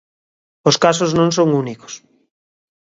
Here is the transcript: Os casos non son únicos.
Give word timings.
Os 0.69 0.75
casos 0.83 1.11
non 1.19 1.29
son 1.37 1.49
únicos. 1.61 1.93